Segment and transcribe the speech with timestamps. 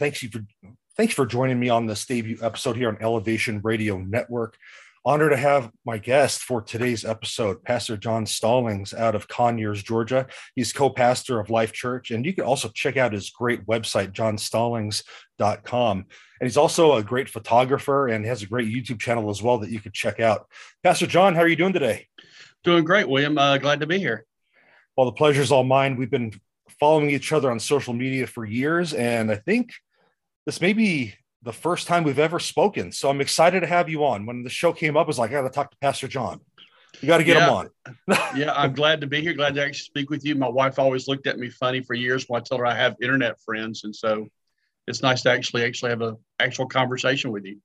[0.00, 0.40] Thanks you for
[0.96, 4.56] thanks for joining me on this debut episode here on Elevation Radio Network.
[5.04, 10.26] Honor to have my guest for today's episode, Pastor John Stallings out of Conyers, Georgia.
[10.54, 15.98] He's co-pastor of Life Church, and you can also check out his great website, johnstallings.com.
[15.98, 16.06] And
[16.46, 19.80] he's also a great photographer and has a great YouTube channel as well that you
[19.80, 20.46] could check out.
[20.82, 22.06] Pastor John, how are you doing today?
[22.64, 23.36] Doing great, William.
[23.36, 24.24] Uh, glad to be here.
[24.96, 25.96] Well, the pleasure's all mine.
[25.96, 26.32] We've been
[26.78, 29.72] following each other on social media for years, and I think
[30.46, 32.92] this may be the first time we've ever spoken.
[32.92, 34.26] So I'm excited to have you on.
[34.26, 36.40] When the show came up, I was like, I got to talk to Pastor John.
[37.00, 37.46] You got to get yeah.
[37.46, 37.70] him on.
[38.36, 39.32] yeah, I'm glad to be here.
[39.32, 40.34] Glad to actually speak with you.
[40.34, 42.96] My wife always looked at me funny for years when I told her I have
[43.00, 44.26] internet friends, and so
[44.86, 47.58] it's nice to actually actually have a actual conversation with you.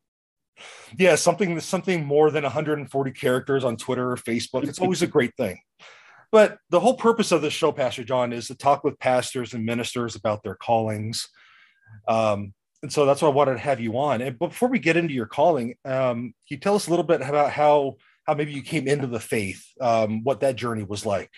[0.97, 4.67] Yeah, something something more than 140 characters on Twitter or Facebook.
[4.67, 5.59] It's always a great thing.
[6.31, 9.65] But the whole purpose of this show, Pastor John, is to talk with pastors and
[9.65, 11.27] ministers about their callings.
[12.07, 12.53] Um,
[12.86, 14.22] and so that's why I wanted to have you on.
[14.22, 17.19] And before we get into your calling, um, can you tell us a little bit
[17.19, 21.31] about how how maybe you came into the faith, um, what that journey was like?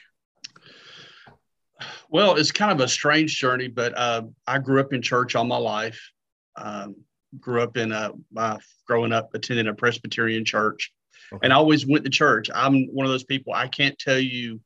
[2.10, 5.46] Well, it's kind of a strange journey, but uh, I grew up in church all
[5.46, 6.12] my life.
[6.58, 6.98] Um,
[7.40, 10.92] grew up in a my growing up attending a Presbyterian church,
[11.32, 11.40] okay.
[11.46, 12.50] and I always went to church.
[12.54, 13.54] I'm one of those people.
[13.54, 14.60] I can't tell you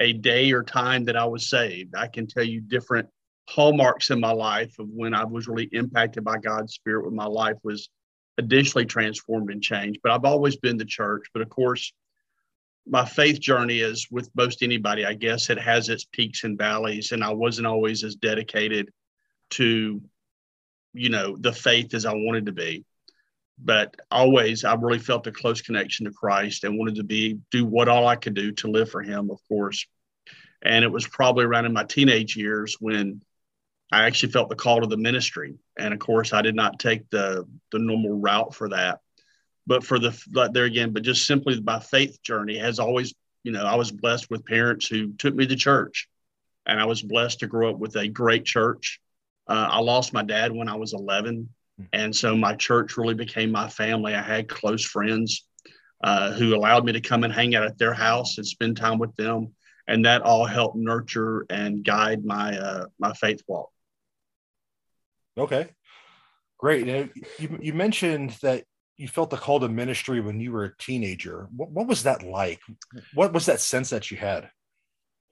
[0.00, 1.94] a day or time that I was saved.
[1.96, 3.08] I can tell you different
[3.48, 7.26] hallmarks in my life of when I was really impacted by God's Spirit when my
[7.26, 7.88] life was
[8.38, 10.00] additionally transformed and changed.
[10.02, 11.26] But I've always been the church.
[11.32, 11.92] But of course,
[12.86, 17.12] my faith journey is with most anybody, I guess it has its peaks and valleys.
[17.12, 18.90] And I wasn't always as dedicated
[19.50, 20.00] to,
[20.92, 22.84] you know, the faith as I wanted to be.
[23.58, 27.64] But always I really felt a close connection to Christ and wanted to be do
[27.64, 29.86] what all I could do to live for him, of course.
[30.62, 33.22] And it was probably around in my teenage years when
[33.92, 35.54] I actually felt the call to the ministry.
[35.78, 39.00] And of course, I did not take the, the normal route for that.
[39.66, 40.16] But for the,
[40.52, 44.30] there again, but just simply my faith journey has always, you know, I was blessed
[44.30, 46.08] with parents who took me to church.
[46.66, 49.00] And I was blessed to grow up with a great church.
[49.48, 51.48] Uh, I lost my dad when I was 11.
[51.92, 54.14] And so my church really became my family.
[54.14, 55.46] I had close friends
[56.02, 58.98] uh, who allowed me to come and hang out at their house and spend time
[58.98, 59.52] with them.
[59.88, 63.70] And that all helped nurture and guide my uh, my faith walk.
[65.38, 65.68] Okay,
[66.58, 66.86] great.
[66.86, 67.08] Now,
[67.38, 68.64] you, you mentioned that
[68.96, 71.48] you felt the call to ministry when you were a teenager.
[71.54, 72.60] What, what was that like?
[73.14, 74.50] What was that sense that you had?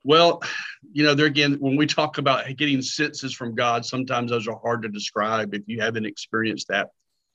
[0.02, 0.42] Well,
[0.92, 4.58] you know, there again, when we talk about getting senses from God, sometimes those are
[4.62, 6.90] hard to describe if you haven't experienced that.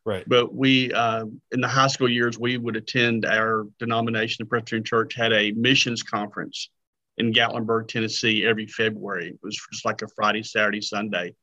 [0.05, 0.23] Right.
[0.27, 4.83] But we, uh, in the high school years, we would attend our denomination, the Presbyterian
[4.83, 6.69] Church, had a missions conference
[7.17, 9.29] in Gatlinburg, Tennessee, every February.
[9.29, 11.33] It was just like a Friday, Saturday, Sunday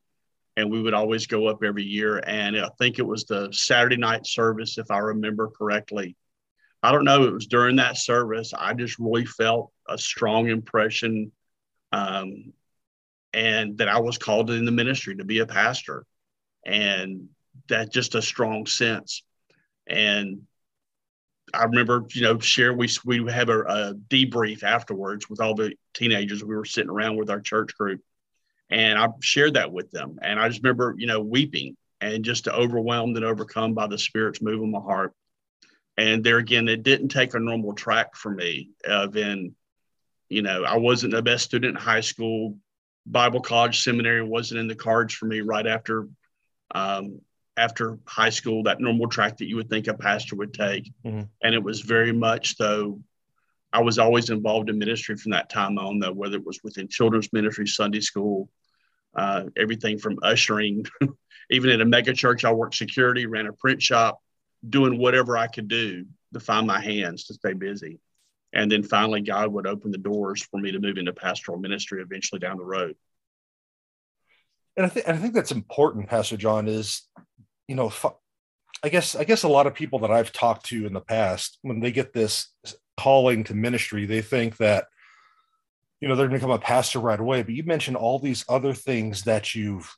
[0.57, 2.17] and we would always go up every year.
[2.17, 6.17] And I think it was the Saturday night service, if I remember correctly.
[6.81, 7.23] I don't know.
[7.23, 8.53] It was during that service.
[8.57, 11.31] I just really felt a strong impression,
[11.91, 12.53] um,
[13.33, 16.05] and that I was called in the ministry to be a pastor,
[16.65, 17.29] and
[17.69, 19.23] that just a strong sense.
[19.87, 20.41] And
[21.53, 25.73] I remember, you know, share we we have a, a debrief afterwards with all the
[25.93, 26.43] teenagers.
[26.43, 28.01] We were sitting around with our church group,
[28.69, 30.19] and I shared that with them.
[30.21, 34.41] And I just remember, you know, weeping and just overwhelmed and overcome by the Spirit's
[34.41, 35.13] move in my heart.
[35.97, 38.69] And there again, it didn't take a normal track for me.
[38.85, 39.55] Of in,
[40.29, 42.57] you know, I wasn't the best student in high school.
[43.05, 46.07] Bible college seminary wasn't in the cards for me right after
[46.71, 47.21] um,
[47.55, 48.63] after high school.
[48.63, 51.21] That normal track that you would think a pastor would take, mm-hmm.
[51.41, 52.99] and it was very much though
[53.73, 56.87] I was always involved in ministry from that time on, though, whether it was within
[56.87, 58.49] children's ministry, Sunday school,
[59.15, 60.85] uh, everything from ushering,
[61.49, 64.19] even in a mega church, I worked security, ran a print shop,
[64.67, 67.99] doing whatever I could do to find my hands to stay busy.
[68.53, 72.01] And then finally, God would open the doors for me to move into pastoral ministry
[72.01, 72.95] eventually down the road.
[74.77, 77.01] And I, th- I think that's important, Pastor John, is,
[77.67, 77.91] you know,
[78.83, 81.57] I guess I guess a lot of people that I've talked to in the past,
[81.63, 82.53] when they get this
[82.97, 84.85] calling to ministry, they think that
[86.01, 87.43] you know they're going to become a pastor right away.
[87.43, 89.95] But you mentioned all these other things that you've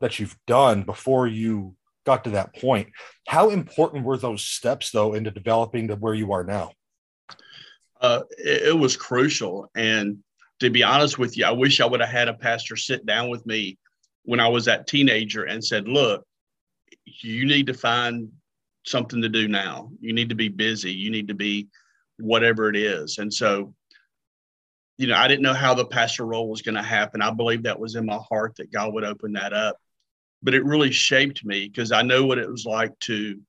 [0.00, 1.74] that you've done before you
[2.04, 2.88] got to that point.
[3.26, 6.72] How important were those steps though into developing to where you are now?
[8.00, 10.18] Uh, it, it was crucial, and
[10.60, 13.28] to be honest with you, I wish I would have had a pastor sit down
[13.28, 13.78] with me
[14.24, 16.24] when I was that teenager and said, "Look,
[17.04, 18.30] you need to find
[18.86, 19.90] something to do now.
[20.00, 20.92] You need to be busy.
[20.92, 21.68] You need to be
[22.18, 23.18] whatever it is.
[23.18, 23.74] And so,
[24.96, 27.22] you know, I didn't know how the pastor role was going to happen.
[27.22, 29.76] I believe that was in my heart that God would open that up.
[30.42, 33.40] but it really shaped me because I know what it was like to,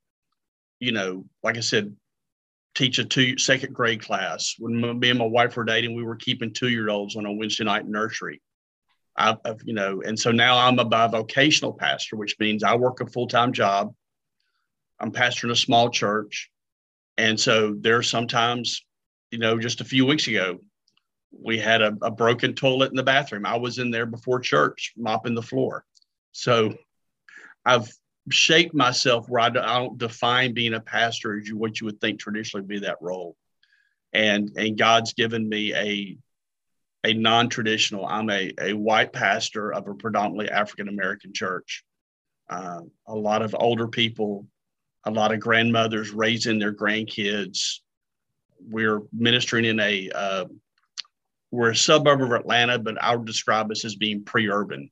[0.80, 1.96] you know, like I said,
[2.76, 4.56] teach a two second grade class.
[4.58, 7.34] When me and my wife were dating, we were keeping two year olds on a
[7.34, 8.42] Wednesday night nursery.
[9.18, 13.02] I've, I've, you know, and so now I'm a bivocational pastor, which means I work
[13.02, 13.94] a full time job.
[15.00, 16.50] I'm pastoring a small church,
[17.20, 18.84] and so there are sometimes,
[19.32, 20.60] you know, just a few weeks ago,
[21.32, 23.46] we had a, a broken toilet in the bathroom.
[23.46, 25.86] I was in there before church mopping the floor.
[26.32, 26.74] So
[27.66, 27.88] I've
[28.32, 32.20] shaped myself where I don't define being a pastor as you, what you would think
[32.20, 33.36] traditionally be that role.
[34.14, 36.18] And, and God's given me a,
[37.04, 41.84] a non-traditional, I'm a, a white pastor of a predominantly African-American church.
[42.50, 44.48] Uh, a lot of older people,
[45.06, 47.80] a lot of grandmothers raising their grandkids.
[48.70, 50.46] We're ministering in a, uh,
[51.52, 54.92] we're a suburb of Atlanta, but I would describe us as being pre-urban.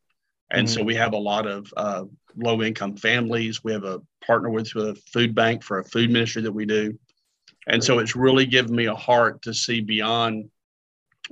[0.50, 0.80] And mm-hmm.
[0.80, 2.06] so we have a lot of uh,
[2.36, 3.63] low income families.
[3.63, 6.98] We have a partner with a food bank for a food ministry that we do.
[7.68, 10.50] And so it's really given me a heart to see beyond,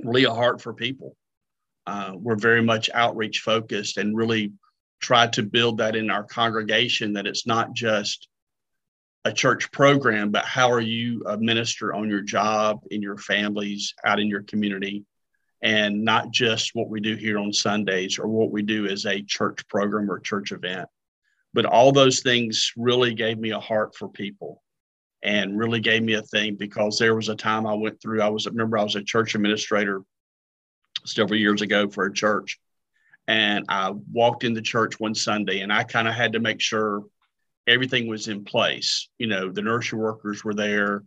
[0.03, 1.15] really a heart for people.
[1.87, 4.51] Uh, we're very much outreach focused and really
[4.99, 8.27] try to build that in our congregation that it's not just
[9.25, 13.93] a church program, but how are you a minister on your job, in your families,
[14.05, 15.05] out in your community?
[15.65, 19.23] and not just what we do here on Sundays or what we do as a
[19.23, 20.87] church program or church event.
[21.55, 24.61] But all those things really gave me a heart for people
[25.23, 28.21] and really gave me a thing because there was a time I went through.
[28.21, 30.03] I was, remember, I was a church administrator
[31.03, 32.59] several years ago for a church.
[33.27, 36.61] And I walked in the church one Sunday and I kind of had to make
[36.61, 37.05] sure
[37.67, 39.09] everything was in place.
[39.17, 41.03] You know, the nursery workers were there,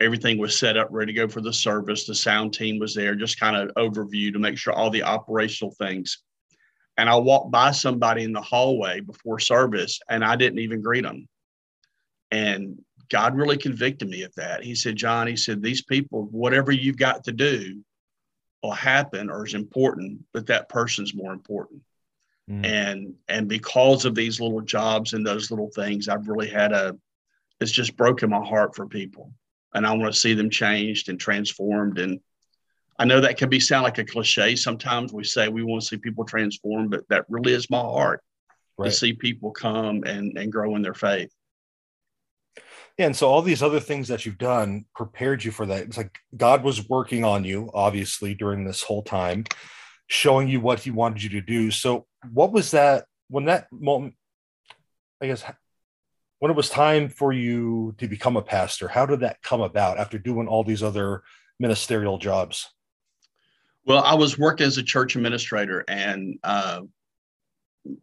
[0.00, 2.06] everything was set up ready to go for the service.
[2.06, 5.72] The sound team was there just kind of overview to make sure all the operational
[5.72, 6.18] things.
[6.98, 11.04] And i walked by somebody in the hallway before service and i didn't even greet
[11.04, 11.26] them
[12.30, 12.78] and
[13.08, 14.62] god really convicted me of that.
[14.62, 17.82] He said john he said these people whatever you've got to do
[18.62, 21.80] will happen or is important but that person's more important
[22.50, 22.64] mm.
[22.64, 26.96] and and because of these little jobs and those little things i've really had a
[27.60, 29.32] it's just broken my heart for people
[29.74, 31.98] and I want to see them changed and transformed.
[31.98, 32.20] And
[32.98, 34.56] I know that can be sound like a cliche.
[34.56, 38.22] Sometimes we say we want to see people transform, but that really is my heart
[38.76, 38.86] right.
[38.86, 41.32] to see people come and, and grow in their faith.
[42.98, 45.84] Yeah, and so all these other things that you've done prepared you for that.
[45.84, 49.44] It's like God was working on you, obviously, during this whole time,
[50.08, 51.70] showing you what He wanted you to do.
[51.70, 54.14] So, what was that when that moment?
[55.20, 55.44] I guess
[56.38, 59.98] when it was time for you to become a pastor, how did that come about
[59.98, 61.22] after doing all these other
[61.58, 62.68] ministerial jobs?
[63.84, 66.82] Well, I was working as a church administrator, and uh,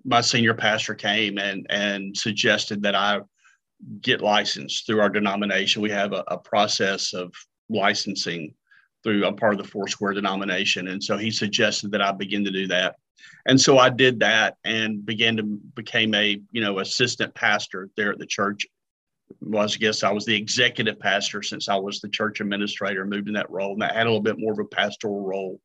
[0.04, 3.22] my senior pastor came and and suggested that I
[4.02, 5.82] get licensed through our denomination.
[5.82, 7.34] We have a, a process of
[7.70, 8.54] licensing
[9.04, 12.52] through a part of the Foursquare denomination, and so he suggested that I begin to
[12.52, 12.96] do that
[13.46, 18.12] and so I did that and began to became a you know assistant pastor there
[18.12, 18.66] at the church.
[19.42, 23.28] Was I guess I was the executive pastor since I was the church administrator, moved
[23.28, 25.60] in that role, and I had a little bit more of a pastoral role,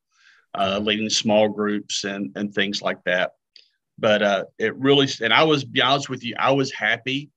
[0.54, 3.32] uh, leading small groups and and things like that.
[3.98, 7.30] But uh, it really, and I was be honest with you, I was happy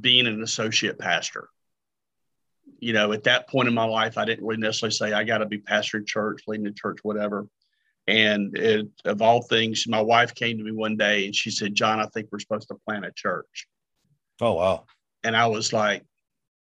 [0.00, 1.48] being an associate pastor.
[2.78, 5.38] You know, at that point in my life, I didn't really necessarily say I got
[5.38, 7.46] to be pastor of church, leading the church, whatever.
[8.06, 11.74] And it, of all things, my wife came to me one day and she said,
[11.74, 13.68] John, I think we're supposed to plant a church.
[14.40, 14.86] Oh, wow.
[15.22, 16.04] And I was like,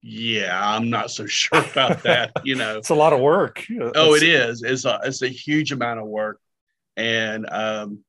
[0.01, 2.31] yeah, I'm not so sure about that.
[2.43, 3.65] You know, it's a lot of work.
[3.95, 4.63] oh, it is.
[4.63, 6.39] It's a, it's a huge amount of work.
[6.97, 8.03] And, um,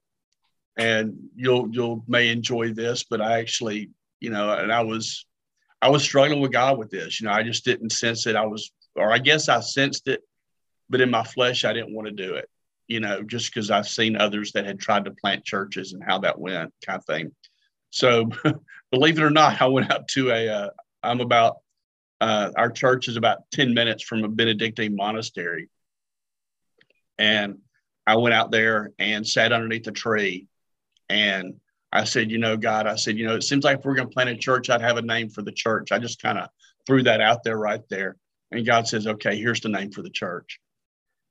[0.76, 3.90] and you'll, you'll may enjoy this, but I actually,
[4.20, 5.26] you know, and I was,
[5.82, 7.20] I was struggling with God with this.
[7.20, 8.36] You know, I just didn't sense it.
[8.36, 10.22] I was, or I guess I sensed it,
[10.88, 12.48] but in my flesh, I didn't want to do it
[12.88, 16.18] you know, just because I've seen others that had tried to plant churches and how
[16.20, 17.32] that went, kind of thing.
[17.90, 18.30] So,
[18.90, 20.48] believe it or not, I went out to a.
[20.48, 20.70] Uh,
[21.02, 21.56] I'm about.
[22.20, 25.68] Uh, our church is about ten minutes from a Benedictine monastery,
[27.18, 27.58] and
[28.06, 30.46] I went out there and sat underneath a tree,
[31.08, 31.54] and
[31.92, 34.08] I said, you know, God, I said, you know, it seems like if we're going
[34.08, 35.92] to plant a church, I'd have a name for the church.
[35.92, 36.48] I just kind of
[36.86, 38.16] threw that out there right there,
[38.50, 40.60] and God says, okay, here's the name for the church.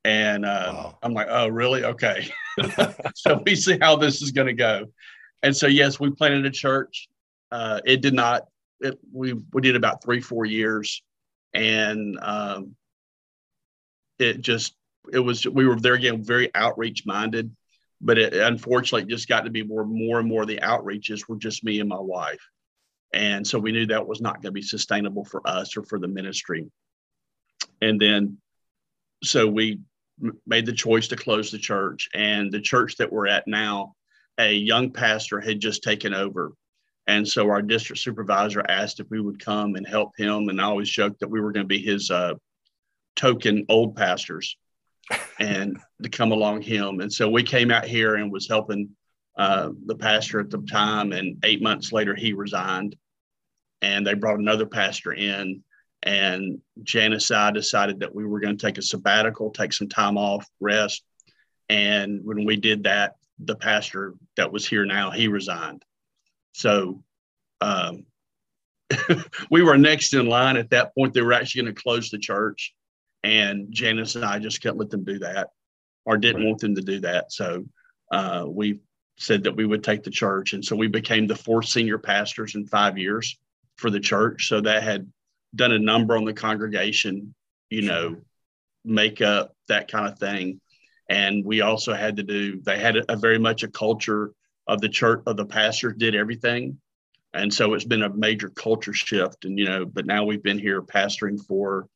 [0.03, 0.97] And uh, wow.
[1.03, 1.83] I'm like, oh, really?
[1.83, 2.27] Okay.
[3.15, 4.85] so we see how this is going to go.
[5.43, 7.07] And so, yes, we planted a church.
[7.51, 8.47] Uh, it did not,
[8.79, 11.01] it, we, we did about three, four years.
[11.53, 12.75] And um,
[14.19, 14.75] it just,
[15.11, 17.55] it was, we were there again, very outreach minded.
[18.01, 21.63] but it unfortunately just got to be more more and more the outreaches were just
[21.63, 22.41] me and my wife
[23.13, 25.99] and so we knew that was not going to be sustainable for us or for
[25.99, 26.69] the ministry
[27.81, 28.37] and then
[29.23, 29.79] so we
[30.45, 33.93] made the choice to close the church and the church that we're at now
[34.39, 36.51] a young pastor had just taken over
[37.07, 40.63] and so our district supervisor asked if we would come and help him and i
[40.63, 42.33] always joked that we were going to be his uh,
[43.15, 44.57] token old pastors
[45.39, 46.99] and to come along him.
[46.99, 48.89] And so we came out here and was helping
[49.37, 51.11] uh, the pastor at the time.
[51.11, 52.95] And eight months later, he resigned,
[53.81, 55.63] and they brought another pastor in.
[56.03, 59.89] And Janice and I decided that we were going to take a sabbatical, take some
[59.89, 61.03] time off, rest.
[61.69, 65.83] And when we did that, the pastor that was here now, he resigned.
[66.53, 67.03] So
[67.61, 68.05] um,
[69.51, 71.13] we were next in line at that point.
[71.13, 72.73] They were actually going to close the church.
[73.23, 75.49] And Janice and I just couldn't let them do that
[76.05, 76.47] or didn't right.
[76.47, 77.31] want them to do that.
[77.31, 77.65] So
[78.11, 78.79] uh, we
[79.17, 80.53] said that we would take the church.
[80.53, 83.37] And so we became the fourth senior pastors in five years
[83.77, 84.47] for the church.
[84.47, 85.07] So that had
[85.55, 87.33] done a number on the congregation,
[87.69, 88.17] you know,
[88.83, 90.59] makeup, that kind of thing.
[91.09, 94.31] And we also had to do, they had a, a very much a culture
[94.67, 96.79] of the church, of the pastors did everything.
[97.33, 99.45] And so it's been a major culture shift.
[99.45, 101.87] And, you know, but now we've been here pastoring for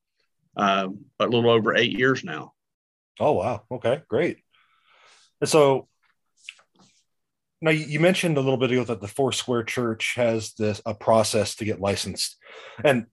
[0.57, 0.87] uh,
[1.19, 2.53] a little over eight years now.
[3.19, 3.63] Oh wow!
[3.71, 4.39] Okay, great.
[5.39, 5.87] And so
[7.61, 11.55] now you mentioned a little bit ago that the Foursquare Church has this a process
[11.55, 12.37] to get licensed,
[12.83, 13.05] and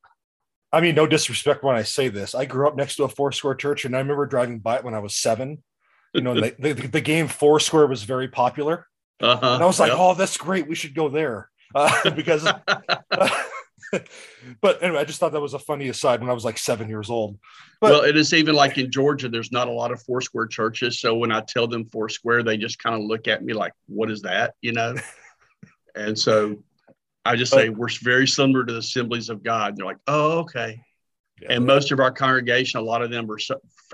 [0.72, 2.34] I mean no disrespect when I say this.
[2.34, 4.94] I grew up next to a Foursquare Church, and I remember driving by it when
[4.94, 5.62] I was seven.
[6.14, 8.86] You know, the, the, the, game Four Square was very popular,
[9.20, 9.98] uh-huh, and I was like, yep.
[9.98, 10.68] "Oh, that's great!
[10.68, 12.46] We should go there." Uh, because
[14.60, 16.88] but anyway, I just thought that was a funny aside when I was like seven
[16.88, 17.38] years old.
[17.80, 21.00] But, well, it is even like in Georgia, there's not a lot of Foursquare churches.
[21.00, 24.10] So when I tell them Foursquare, they just kind of look at me like, what
[24.10, 24.54] is that?
[24.62, 24.94] You know?
[25.94, 26.62] and so
[27.24, 29.76] I just say, we're very similar to the assemblies of God.
[29.76, 30.82] they're like, oh, okay.
[31.40, 31.52] Yeah.
[31.52, 33.38] And most of our congregation, a lot of them are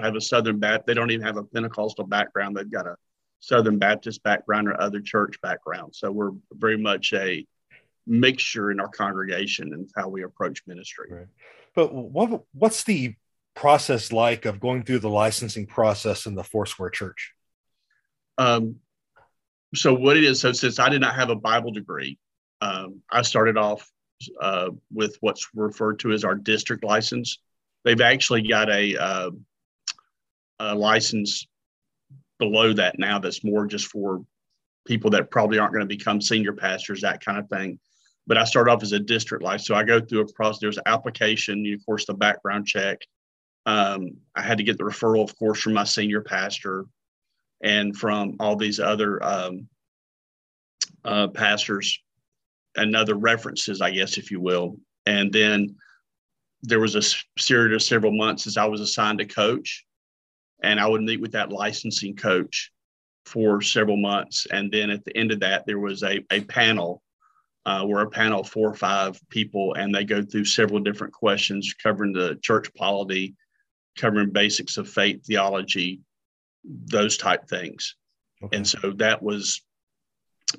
[0.02, 0.86] have a Southern Baptist.
[0.86, 2.56] They don't even have a Pentecostal background.
[2.56, 2.96] They've got a
[3.40, 5.94] Southern Baptist background or other church background.
[5.94, 7.46] So we're very much a
[8.06, 11.08] mixture in our congregation and how we approach ministry.
[11.10, 11.26] Right.
[11.74, 13.14] But what what's the
[13.54, 17.32] process like of going through the licensing process in the Foursquare Church?
[18.38, 18.76] Um,
[19.74, 22.18] so what it is, so since I did not have a Bible degree,
[22.60, 23.90] um, I started off
[24.40, 27.38] uh, with what's referred to as our district license.
[27.84, 29.30] They've actually got a, uh,
[30.58, 31.46] a license
[32.38, 34.24] below that now that's more just for
[34.86, 37.78] people that probably aren't going to become senior pastors, that kind of thing
[38.28, 39.66] but I start off as a district license.
[39.66, 40.60] So I go through a process.
[40.60, 42.98] There's application, of course, the background check.
[43.64, 46.84] Um, I had to get the referral, of course, from my senior pastor
[47.62, 49.68] and from all these other um,
[51.04, 51.98] uh, pastors
[52.76, 54.76] and other references, I guess, if you will.
[55.06, 55.76] And then
[56.62, 57.02] there was a
[57.40, 59.84] series of several months as I was assigned a coach,
[60.62, 62.70] and I would meet with that licensing coach
[63.24, 64.46] for several months.
[64.50, 67.02] And then at the end of that, there was a, a panel
[67.68, 71.12] uh, we're a panel of four or five people, and they go through several different
[71.12, 73.34] questions covering the church polity,
[73.94, 76.00] covering basics of faith theology,
[76.64, 77.94] those type things.
[78.42, 78.56] Okay.
[78.56, 79.60] And so that was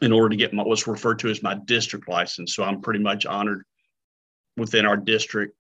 [0.02, 2.56] in order to get my, what's referred to as my district license.
[2.56, 3.66] So I'm pretty much honored
[4.58, 5.56] within our district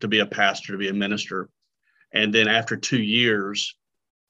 [0.00, 1.48] to be a pastor, to be a minister.
[2.12, 3.76] And then after two years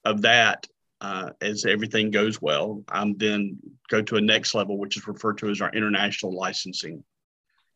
[0.05, 0.67] of that,
[1.01, 3.57] uh, as everything goes well, I'm then
[3.89, 7.03] go to a next level, which is referred to as our international licensing.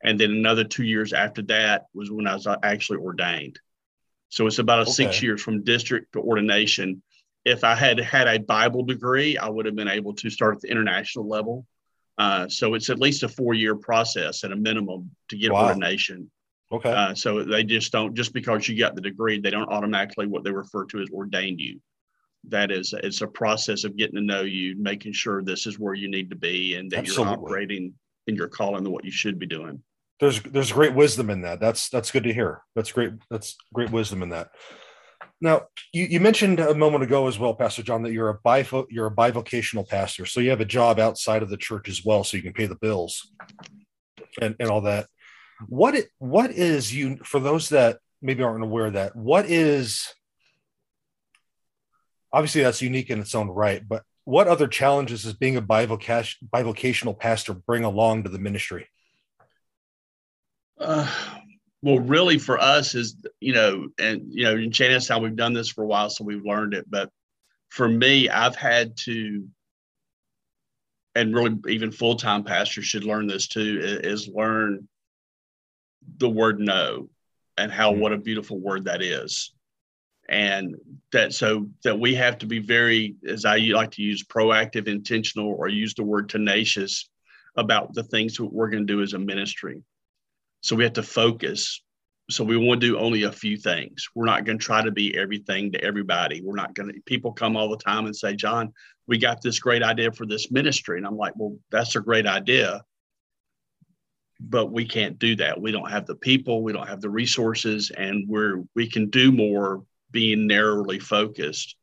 [0.04, 3.60] And then another two years after that was when I was actually ordained.
[4.30, 4.92] So it's about a okay.
[4.92, 7.02] six years from district to ordination.
[7.46, 10.62] If I had had a Bible degree, I would have been able to start at
[10.62, 11.66] the international level.
[12.18, 15.68] Uh, so it's at least a four year process at a minimum to get wow.
[15.68, 16.32] ordination.
[16.72, 16.92] Okay.
[16.92, 20.44] Uh, so they just don't, just because you got the degree, they don't automatically what
[20.44, 21.80] they refer to as ordain you
[22.50, 25.94] that is it's a process of getting to know you making sure this is where
[25.94, 27.34] you need to be and that Absolutely.
[27.34, 27.94] you're operating
[28.28, 29.82] in your calling and what you should be doing
[30.20, 33.92] there's there's great wisdom in that that's that's good to hear that's great that's great
[33.92, 34.50] wisdom in that
[35.42, 35.64] now
[35.94, 39.16] you, you mentioned a moment ago as well pastor john that you're a you're a
[39.16, 40.26] bivocational pastor.
[40.26, 42.66] So you have a job outside of the church as well so you can pay
[42.66, 43.32] the bills
[44.42, 45.08] and and all that.
[45.68, 50.14] What it, what is you for those that maybe aren't aware of that what is
[52.34, 57.18] obviously that's unique in its own right but what other challenges does being a bivocational
[57.18, 58.88] pastor bring along to the ministry?
[60.80, 61.10] Uh,
[61.86, 65.70] well really for us is you know and you know in Chinatown we've done this
[65.70, 67.10] for a while so we've learned it but
[67.70, 69.48] for me i've had to
[71.14, 74.88] and really even full-time pastors should learn this too is learn
[76.18, 77.08] the word no
[77.58, 78.02] and how mm-hmm.
[78.02, 79.54] what a beautiful word that is
[80.28, 80.76] and
[81.12, 85.54] that so that we have to be very as i like to use proactive intentional
[85.54, 87.12] or use the word tenacious
[87.58, 89.84] about the things that we're going to do as a ministry
[90.66, 91.84] so we have to focus.
[92.32, 94.10] So we want to do only a few things.
[94.16, 96.42] We're not going to try to be everything to everybody.
[96.42, 98.74] We're not going to people come all the time and say john
[99.06, 100.98] we got this great idea for this ministry.
[100.98, 102.84] And i'm like well that's a great idea.
[104.40, 105.62] But we can't do that.
[105.62, 106.64] We don't have the people.
[106.64, 107.92] We don't have the resources.
[107.92, 111.76] And we're we can do more being narrowly focused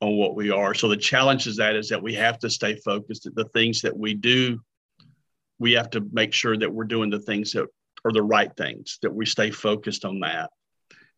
[0.00, 0.74] on what we are.
[0.74, 3.28] So the challenge is that is that we have to stay focused.
[3.32, 4.58] The things that we do
[5.60, 7.66] we have to make sure that we're doing the things that
[8.04, 10.50] are the right things, that we stay focused on that.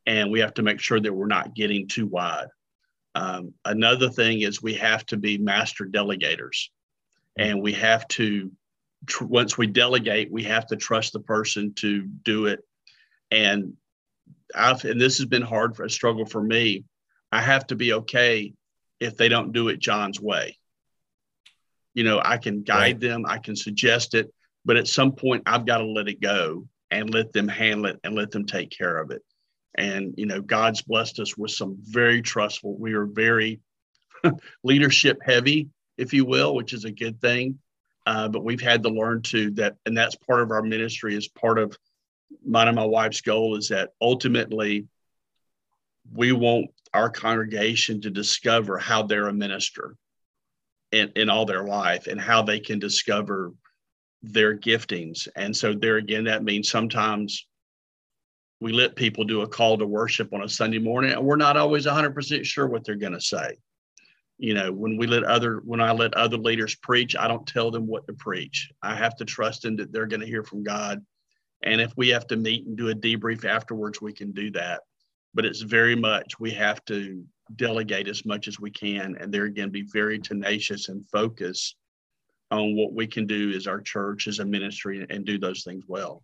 [0.06, 2.48] And we have to make sure that we're not getting too wide.
[3.14, 6.68] Um, another thing is we have to be master delegators.
[7.38, 8.50] And we have to,
[9.06, 12.60] tr- once we delegate, we have to trust the person to do it.
[13.30, 13.74] And
[14.54, 16.84] I've, and this has been hard for a struggle for me.
[17.30, 18.54] I have to be okay
[18.98, 20.58] if they don't do it John's way.
[21.94, 23.00] You know, I can guide right.
[23.00, 24.32] them, I can suggest it,
[24.64, 28.00] but at some point I've got to let it go and let them handle it
[28.04, 29.22] and let them take care of it.
[29.76, 33.60] And, you know, God's blessed us with some very trustful, we are very
[34.64, 37.58] leadership heavy, if you will, which is a good thing.
[38.06, 41.28] Uh, but we've had to learn to that, and that's part of our ministry, is
[41.28, 41.76] part of
[42.44, 44.86] mine and my wife's goal is that ultimately
[46.12, 49.96] we want our congregation to discover how they're a minister
[50.92, 53.52] in, in all their life and how they can discover
[54.22, 55.28] their giftings.
[55.36, 57.46] And so, there again, that means sometimes
[58.60, 61.56] we let people do a call to worship on a Sunday morning, and we're not
[61.56, 63.56] always 100% sure what they're going to say.
[64.38, 67.70] You know, when we let other, when I let other leaders preach, I don't tell
[67.70, 68.70] them what to preach.
[68.82, 71.04] I have to trust in that they're going to hear from God.
[71.62, 74.80] And if we have to meet and do a debrief afterwards, we can do that.
[75.34, 77.22] But it's very much we have to
[77.56, 79.16] delegate as much as we can.
[79.20, 81.74] And there again, be very tenacious and focus
[82.50, 85.84] on what we can do as our church, as a ministry, and do those things
[85.86, 86.22] well.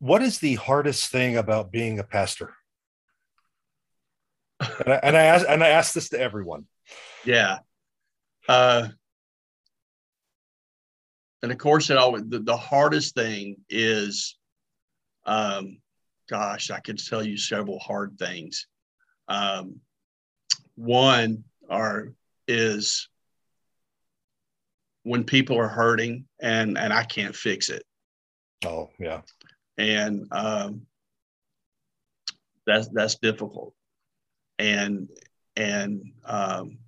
[0.00, 2.54] What is the hardest thing about being a pastor?
[4.60, 6.66] and, I, and I ask, and I ask this to everyone.
[7.24, 7.58] Yeah.
[8.48, 8.88] Uh,
[11.42, 14.36] and of course, it always the, the hardest thing is,
[15.24, 15.78] um,
[16.28, 18.66] gosh, I could tell you several hard things.
[19.28, 19.80] Um,
[20.74, 22.12] one are
[22.50, 23.08] is
[25.04, 27.84] when people are hurting and and I can't fix it.
[28.64, 29.22] Oh yeah.
[29.78, 30.82] And um,
[32.66, 33.74] that's that's difficult.
[34.58, 35.08] And
[35.56, 36.78] and um,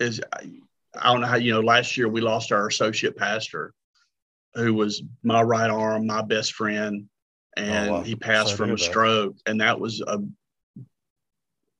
[0.00, 3.72] is I, don't know how you know last year we lost our associate pastor
[4.54, 7.08] who was my right arm, my best friend,
[7.56, 8.02] and oh, wow.
[8.02, 9.36] he passed Sorry from a stroke.
[9.46, 10.18] And that was a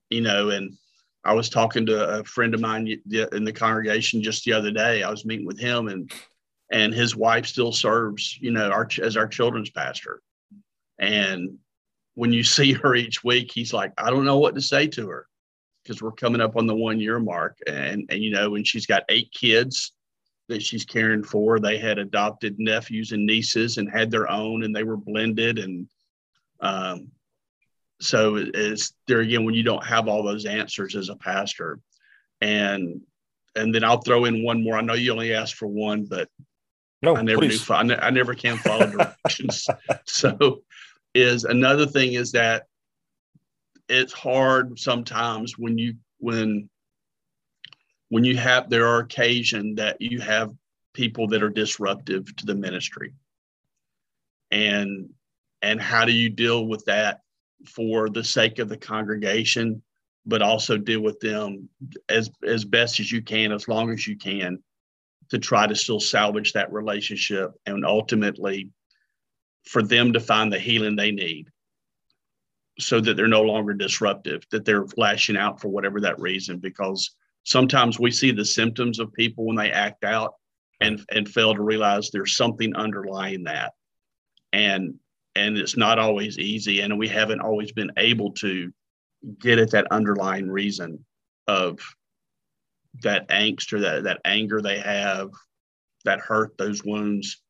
[0.09, 0.75] you know, and
[1.23, 5.03] I was talking to a friend of mine in the congregation just the other day.
[5.03, 6.11] I was meeting with him, and
[6.71, 10.21] and his wife still serves, you know, our, as our children's pastor.
[10.99, 11.57] And
[12.13, 15.09] when you see her each week, he's like, I don't know what to say to
[15.09, 15.27] her
[15.83, 18.85] because we're coming up on the one year mark, and and you know, when she's
[18.85, 19.93] got eight kids
[20.47, 24.75] that she's caring for, they had adopted nephews and nieces and had their own, and
[24.75, 25.87] they were blended and
[26.61, 27.11] um,
[28.01, 31.79] so it's there again when you don't have all those answers as a pastor.
[32.41, 33.01] And
[33.55, 34.77] and then i'll throw in one more.
[34.77, 36.29] I know you only asked for one but
[37.01, 37.67] no, i never please.
[37.67, 39.67] knew I, ne- I never can follow directions.
[40.05, 40.61] So
[41.13, 42.67] is another thing is that
[43.89, 46.69] it's hard sometimes when you when
[48.09, 50.53] when you have there are occasion that you have
[50.93, 53.13] people that are disruptive to the ministry.
[54.51, 55.09] And
[55.61, 57.21] and how do you deal with that
[57.65, 59.81] for the sake of the congregation,
[60.25, 61.69] but also deal with them
[62.07, 64.59] as as best as you can, as long as you can,
[65.29, 68.69] to try to still salvage that relationship and ultimately
[69.65, 71.47] for them to find the healing they need
[72.79, 76.59] so that they're no longer disruptive, that they're lashing out for whatever that reason.
[76.59, 77.11] Because
[77.43, 80.35] sometimes we see the symptoms of people when they act out
[80.79, 83.73] and and fail to realize there's something underlying that.
[84.53, 84.95] And
[85.39, 88.71] and it's not always easy and we haven't always been able to
[89.39, 91.05] get at that underlying reason
[91.47, 91.79] of
[93.01, 95.29] that angst or that, that anger they have
[96.05, 97.41] that hurt those wounds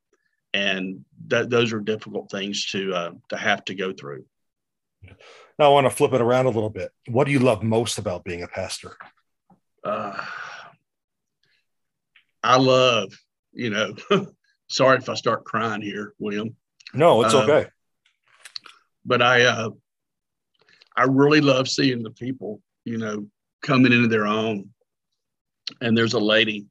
[0.54, 4.26] and that those are difficult things to uh, to have to go through
[5.58, 7.98] now i want to flip it around a little bit what do you love most
[7.98, 8.96] about being a pastor
[9.84, 10.26] uh,
[12.44, 13.14] I love,
[13.52, 13.96] you know,
[14.68, 16.56] sorry if I start crying here, William.
[16.94, 17.70] No, it's uh, okay.
[19.10, 19.70] But I, uh,
[20.96, 23.26] I really love seeing the people, you know,
[23.64, 24.70] coming into their own.
[25.82, 26.68] And there's a lady,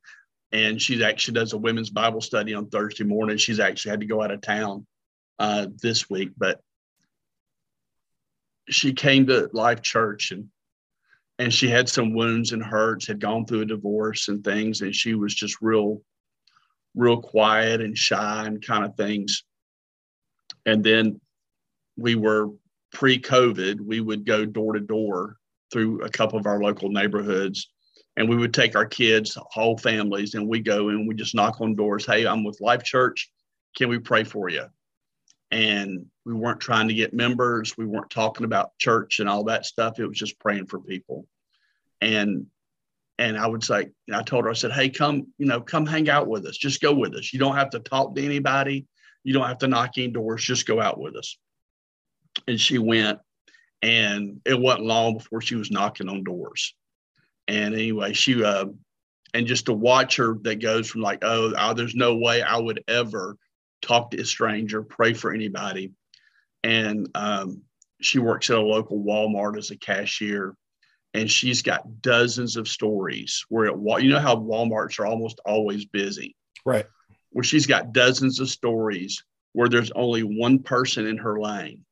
[0.53, 3.39] and she actually does a women's Bible study on Thursday morning.
[3.39, 4.87] She's actually had to go out of town
[5.41, 6.61] uh, this week, but
[8.69, 10.49] she came to Life Church and
[11.41, 14.95] and she had some wounds and hurts, had gone through a divorce and things, and
[14.95, 16.03] she was just real,
[16.95, 19.45] real quiet and shy and kind of things.
[20.67, 21.21] And then
[21.99, 22.49] we were
[22.93, 25.37] pre-COVID, we would go door to door
[25.71, 27.69] through a couple of our local neighborhoods
[28.19, 31.61] and we would take our kids, whole families, and we go and we just knock
[31.61, 32.05] on doors.
[32.05, 33.31] Hey, I'm with Life Church.
[33.77, 34.65] Can we pray for you?
[35.53, 37.79] And we weren't trying to get members.
[37.79, 40.01] We weren't talking about church and all that stuff.
[40.01, 41.27] It was just praying for people.
[42.01, 42.47] And
[43.21, 46.09] and I would say, I told her, I said, hey, come, you know, come hang
[46.09, 46.57] out with us.
[46.57, 47.33] Just go with us.
[47.33, 48.87] You don't have to talk to anybody.
[49.25, 50.45] You don't have to knock any doors.
[50.45, 51.37] Just go out with us.
[52.47, 53.19] And she went,
[53.83, 56.75] and it wasn't long before she was knocking on doors.
[57.47, 58.67] And anyway, she uh,
[59.35, 62.57] and just to watch her that goes from like, oh, oh, there's no way I
[62.57, 63.37] would ever
[63.83, 65.93] talk to a stranger, pray for anybody.
[66.65, 67.63] And um,
[68.01, 70.55] she works at a local Walmart as a cashier,
[71.15, 75.85] and she's got dozens of stories where it, you know how Walmarts are almost always
[75.87, 76.87] busy, right?
[77.31, 79.23] Where she's got dozens of stories
[79.53, 81.85] where there's only one person in her lane,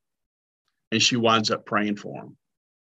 [0.93, 2.37] and she winds up praying for them.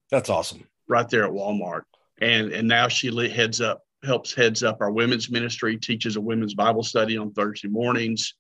[0.10, 0.66] That's awesome.
[0.88, 1.84] Right there at Walmart,
[2.22, 6.54] and and now she heads up helps heads up our women's ministry, teaches a women's
[6.54, 8.34] Bible study on Thursday mornings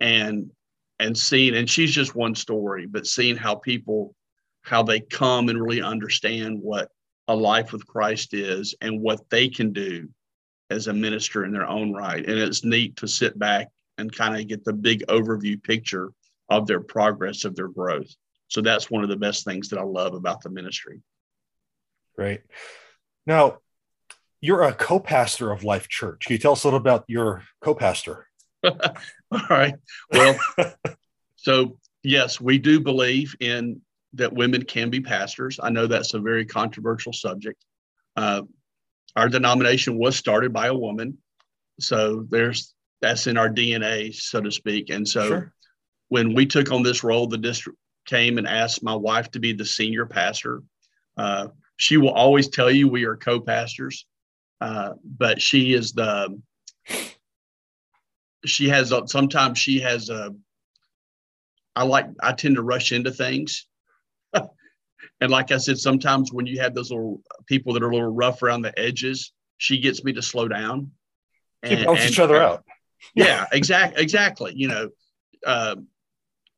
[0.00, 0.50] and
[0.98, 4.14] and seeing and she's just one story but seeing how people
[4.62, 6.88] how they come and really understand what
[7.28, 10.08] a life with christ is and what they can do
[10.70, 13.68] as a minister in their own right and it's neat to sit back
[13.98, 16.10] and kind of get the big overview picture
[16.48, 18.14] of their progress of their growth
[18.48, 21.00] so that's one of the best things that i love about the ministry
[22.16, 22.42] Great.
[23.26, 23.58] Now,
[24.40, 26.26] you're a co-pastor of Life Church.
[26.26, 28.26] Can you tell us a little about your co-pastor?
[28.64, 29.74] All right.
[30.12, 30.38] Well,
[31.36, 33.80] so yes, we do believe in
[34.12, 35.58] that women can be pastors.
[35.62, 37.64] I know that's a very controversial subject.
[38.16, 38.42] Uh,
[39.16, 41.18] our denomination was started by a woman,
[41.80, 44.90] so there's that's in our DNA, so to speak.
[44.90, 45.54] And so, sure.
[46.08, 49.52] when we took on this role, the district came and asked my wife to be
[49.52, 50.62] the senior pastor.
[51.16, 54.06] Uh, she will always tell you we are co-pastors,
[54.60, 56.40] uh, but she is the
[58.44, 60.34] she has a, sometimes she has a
[61.76, 63.66] I like I tend to rush into things.
[64.32, 68.14] and like I said, sometimes when you have those little people that are a little
[68.14, 70.92] rough around the edges, she gets me to slow down.
[71.62, 72.64] And, Keep and, each other out.
[73.14, 74.02] yeah, exactly.
[74.02, 74.52] Exactly.
[74.54, 74.88] You know,
[75.44, 75.76] uh,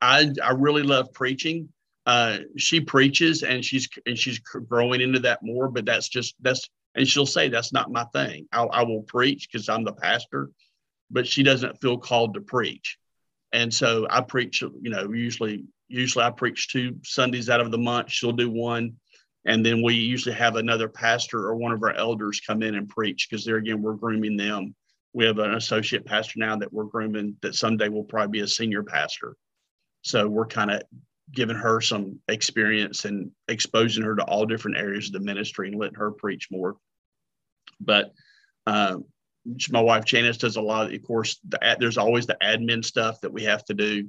[0.01, 1.69] I I really love preaching.
[2.05, 5.69] Uh, she preaches and she's and she's growing into that more.
[5.69, 8.49] But that's just that's and she'll say that's not my thing.
[8.53, 10.51] I, I will preach because I'm the pastor,
[11.11, 12.99] but she doesn't feel called to preach.
[13.53, 17.79] And so I preach, you know, usually usually I preach two Sundays out of the
[17.79, 18.11] month.
[18.11, 18.97] She'll do one.
[19.45, 22.89] And then we usually have another pastor or one of our elders come in and
[22.89, 24.75] preach because there again, we're grooming them.
[25.13, 28.49] We have an associate pastor now that we're grooming that someday will probably be a
[28.49, 29.37] senior pastor.
[30.07, 30.83] So we're kind of
[31.33, 35.77] giving her some experience and exposing her to all different areas of the ministry and
[35.77, 36.77] letting her preach more.
[37.81, 38.13] But
[38.69, 38.99] uh,
[39.71, 40.87] my wife Janice does a lot.
[40.87, 44.09] Of, of course, the, there's always the admin stuff that we have to do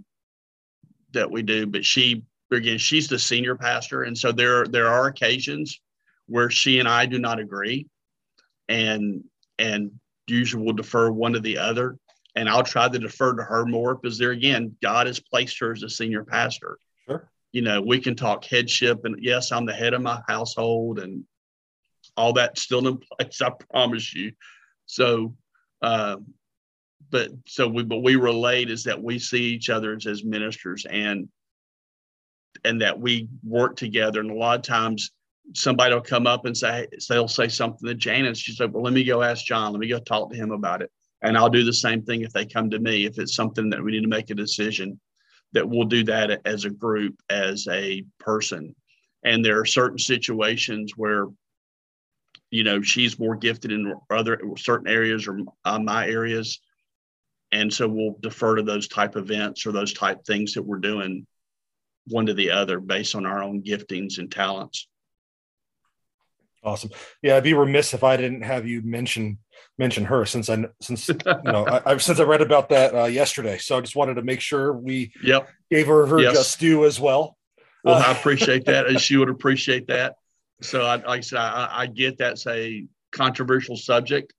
[1.14, 5.08] that we do, but she again she's the senior pastor, and so there there are
[5.08, 5.82] occasions
[6.28, 7.88] where she and I do not agree,
[8.70, 9.24] and
[9.58, 9.94] and
[10.28, 11.98] usually we'll defer one to the other,
[12.38, 15.72] and I'll try to defer to her more because there again God has placed her
[15.72, 16.78] as a senior pastor.
[17.08, 17.30] Sure.
[17.52, 21.24] You know, we can talk headship, and yes, I'm the head of my household, and
[22.16, 23.42] all that still in place.
[23.42, 24.34] I promise you.
[24.86, 25.36] So,
[25.82, 26.18] uh,
[27.10, 30.86] but so we, but we relate is that we see each other as, as ministers
[30.90, 31.30] and,
[32.64, 34.20] and that we work together.
[34.20, 35.12] And a lot of times
[35.54, 38.38] somebody will come up and say, they'll say something to Janice.
[38.38, 39.72] She's like, well, let me go ask John.
[39.72, 40.92] Let me go talk to him about it.
[41.22, 43.06] And I'll do the same thing if they come to me.
[43.06, 45.00] If it's something that we need to make a decision,
[45.54, 48.76] that we'll do that as a group, as a person.
[49.24, 51.28] And there are certain situations where
[52.52, 56.60] you know she's more gifted in other certain areas or uh, my areas
[57.52, 61.26] and so we'll defer to those type events or those type things that we're doing
[62.08, 64.88] one to the other based on our own giftings and talents
[66.64, 66.90] Awesome.
[67.22, 69.38] Yeah, I'd be remiss if I didn't have you mention
[69.78, 73.06] mention her since I since you know I, have since I read about that uh,
[73.06, 73.58] yesterday.
[73.58, 76.36] So I just wanted to make sure we yep gave her her yes.
[76.36, 77.38] just due as well.
[77.84, 80.16] Well, uh, I appreciate that, and she would appreciate that.
[80.62, 84.34] So, I, like I said, I, I get that's a controversial subject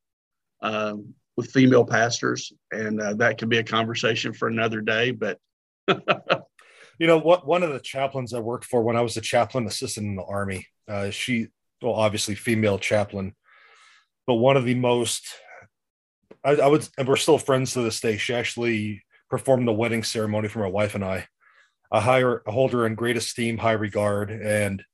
[0.61, 5.13] um, with female pastors, and uh, that could be a conversation for another day.
[5.13, 5.39] But
[5.89, 9.67] you know, what one of the chaplains I worked for when I was a chaplain
[9.67, 11.49] assistant in the army, uh, she
[11.81, 13.35] well, obviously female chaplain,
[14.29, 15.27] but one of the most,
[16.45, 18.19] I, I would, and we're still friends to this day.
[18.19, 21.27] She actually performed the wedding ceremony for my wife and I.
[21.91, 24.85] I hire, I hold her in great esteem, high regard, and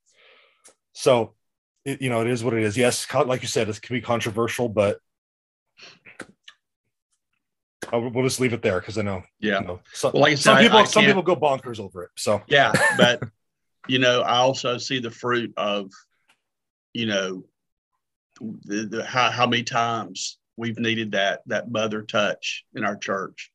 [0.92, 1.34] so,
[1.84, 2.76] it, you know, it is what it is.
[2.76, 4.98] Yes, like you said, it can be controversial, but
[7.92, 9.24] we'll just leave it there because I know.
[9.40, 9.58] Yeah.
[9.58, 12.04] You know, some, well, like said, some people, I, I some people go bonkers over
[12.04, 12.10] it.
[12.14, 13.20] So yeah, but
[13.88, 15.90] you know, I also see the fruit of
[16.92, 17.42] you know,
[18.40, 23.50] the, the, how, how many times we've needed that that mother touch in our church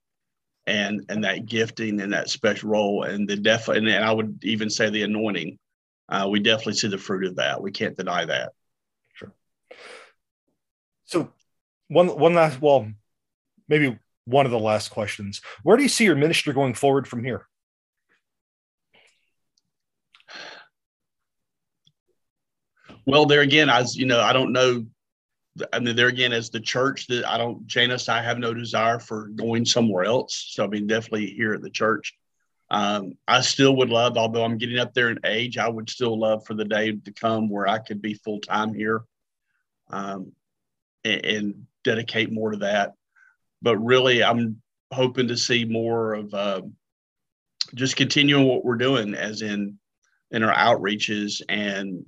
[0.67, 4.39] and and that gifting and that special role and the def and, and I would
[4.43, 5.57] even say the anointing.
[6.07, 7.61] Uh, we definitely see the fruit of that.
[7.61, 8.51] We can't deny that.
[9.13, 9.31] Sure.
[11.05, 11.31] So
[11.87, 12.91] one one last well,
[13.67, 15.41] maybe one of the last questions.
[15.63, 17.47] Where do you see your ministry going forward from here?
[23.09, 24.85] Well, there again, as you know, I don't know.
[25.73, 28.99] I mean, there again, as the church, that I don't, Janice, I have no desire
[28.99, 30.51] for going somewhere else.
[30.51, 32.13] So I mean, definitely here at the church.
[32.69, 36.19] Um, I still would love, although I'm getting up there in age, I would still
[36.19, 39.01] love for the day to come where I could be full time here,
[39.89, 40.33] um,
[41.03, 42.93] and, and, dedicate more to that.
[43.63, 46.61] But really, I'm hoping to see more of uh,
[47.73, 49.79] just continuing what we're doing, as in
[50.29, 52.05] in our outreaches and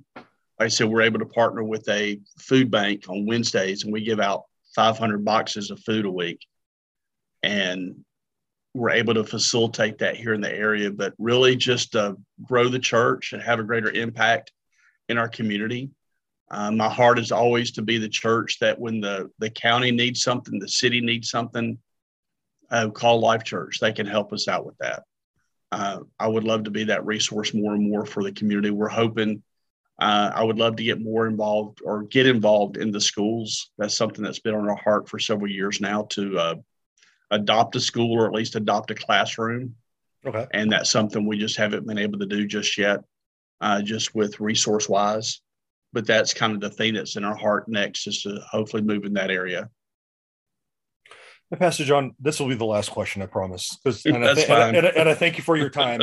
[0.62, 4.04] like I said, we're able to partner with a food bank on Wednesdays, and we
[4.04, 4.44] give out
[4.76, 6.38] 500 boxes of food a week.
[7.42, 8.04] And
[8.72, 11.96] we're able to facilitate that here in the area, but really just
[12.44, 14.52] grow the church and have a greater impact
[15.08, 15.90] in our community.
[16.48, 20.22] Uh, my heart is always to be the church that when the, the county needs
[20.22, 21.76] something, the city needs something,
[22.70, 23.80] uh, call Life Church.
[23.80, 25.02] They can help us out with that.
[25.72, 28.70] Uh, I would love to be that resource more and more for the community.
[28.70, 29.42] We're hoping
[30.00, 33.70] uh, I would love to get more involved or get involved in the schools.
[33.78, 36.54] That's something that's been on our heart for several years now to uh,
[37.30, 39.76] adopt a school or at least adopt a classroom.
[40.24, 40.46] Okay.
[40.52, 43.00] And that's something we just haven't been able to do just yet,
[43.60, 45.40] uh, just with resource wise.
[45.92, 49.04] But that's kind of the thing that's in our heart next is to hopefully move
[49.04, 49.68] in that area.
[51.58, 53.78] Pastor John, this will be the last question, I promise.
[53.84, 56.00] And, I th- and, and, and I thank you for your time.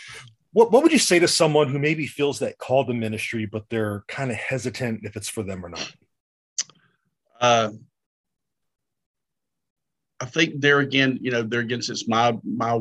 [0.52, 3.68] what what would you say to someone who maybe feels that call to ministry, but
[3.70, 5.94] they're kind of hesitant if it's for them or not?
[7.40, 7.70] Uh,
[10.20, 12.80] I think there again, you know, there again, since my my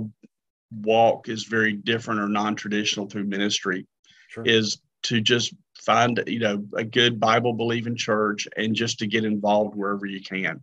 [0.72, 3.88] walk is very different or non-traditional through ministry,
[4.30, 4.44] sure.
[4.46, 9.24] is to just find you know a good Bible believing church and just to get
[9.24, 10.62] involved wherever you can.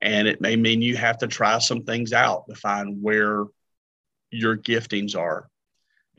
[0.00, 3.44] And it may mean you have to try some things out to find where
[4.30, 5.49] your giftings are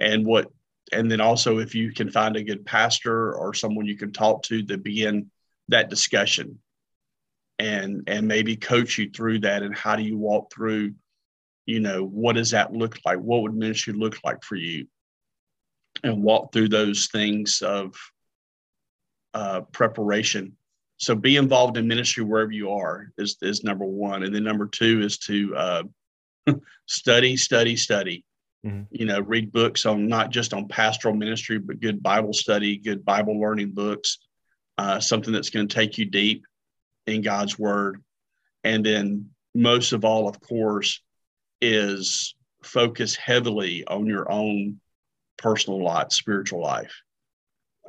[0.01, 0.51] and what
[0.91, 4.43] and then also if you can find a good pastor or someone you can talk
[4.43, 5.29] to to begin
[5.69, 6.59] that discussion
[7.59, 10.93] and and maybe coach you through that and how do you walk through
[11.65, 13.19] you know what does that look like?
[13.19, 14.87] What would ministry look like for you?
[16.03, 17.95] And walk through those things of
[19.33, 20.57] uh, preparation.
[20.97, 24.23] So be involved in ministry wherever you are is, is number one.
[24.23, 25.83] And then number two is to uh,
[26.87, 28.25] study study study
[28.65, 28.83] Mm-hmm.
[28.91, 33.03] You know, read books on not just on pastoral ministry, but good Bible study, good
[33.03, 34.19] Bible learning books,
[34.77, 36.45] uh, something that's going to take you deep
[37.07, 38.03] in God's Word.
[38.63, 41.01] And then, most of all, of course,
[41.59, 44.79] is focus heavily on your own
[45.37, 46.93] personal life, spiritual life,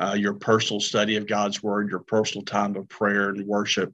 [0.01, 3.93] uh, your personal study of God's Word, your personal time of prayer and worship.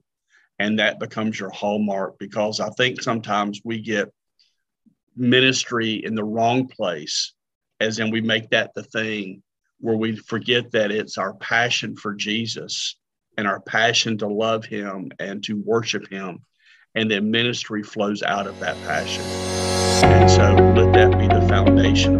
[0.57, 4.11] And that becomes your hallmark because I think sometimes we get
[5.15, 7.33] ministry in the wrong place,
[7.79, 9.41] as in we make that the thing
[9.79, 12.95] where we forget that it's our passion for Jesus
[13.37, 16.39] and our passion to love him and to worship him.
[16.95, 19.23] And then ministry flows out of that passion.
[20.03, 22.19] And so let that be the foundation